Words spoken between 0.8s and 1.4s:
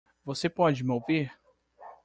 me ouvir?